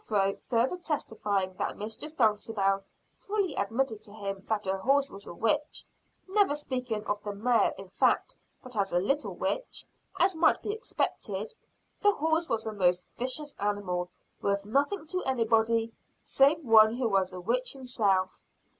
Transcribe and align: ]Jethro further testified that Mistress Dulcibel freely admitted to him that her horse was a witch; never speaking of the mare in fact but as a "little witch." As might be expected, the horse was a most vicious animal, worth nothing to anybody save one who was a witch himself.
]Jethro 0.01 0.33
further 0.39 0.77
testified 0.77 1.59
that 1.59 1.77
Mistress 1.77 2.11
Dulcibel 2.13 2.81
freely 3.13 3.53
admitted 3.53 4.01
to 4.01 4.11
him 4.11 4.43
that 4.49 4.65
her 4.65 4.79
horse 4.79 5.11
was 5.11 5.27
a 5.27 5.33
witch; 5.35 5.85
never 6.27 6.55
speaking 6.55 7.05
of 7.05 7.21
the 7.21 7.33
mare 7.35 7.71
in 7.77 7.87
fact 7.87 8.35
but 8.63 8.75
as 8.75 8.91
a 8.91 8.97
"little 8.99 9.35
witch." 9.35 9.85
As 10.19 10.35
might 10.35 10.59
be 10.63 10.73
expected, 10.73 11.53
the 12.01 12.13
horse 12.15 12.49
was 12.49 12.65
a 12.65 12.73
most 12.73 13.05
vicious 13.19 13.55
animal, 13.59 14.09
worth 14.41 14.65
nothing 14.65 15.05
to 15.05 15.21
anybody 15.23 15.93
save 16.23 16.65
one 16.65 16.95
who 16.95 17.07
was 17.07 17.31
a 17.31 17.39
witch 17.39 17.73
himself. 17.73 18.41